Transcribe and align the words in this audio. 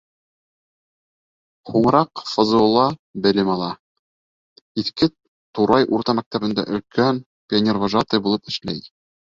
Һуңыраҡ 1.71 2.23
ФЗО-ла 2.29 2.87
белем 3.27 3.53
ала, 3.57 3.69
Иҫке 4.85 5.11
Турай 5.59 5.89
урта 5.99 6.19
мәктәбендә 6.23 6.69
өлкән 6.75 7.23
пионервожатый 7.53 8.27
булып 8.29 8.55
эшләй. 8.55 8.85